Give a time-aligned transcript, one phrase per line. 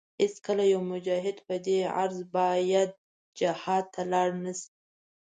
[0.23, 2.89] هېڅکله يو مجاهد په دې غرض باید
[3.39, 4.69] جهاد ته لاړ نشي.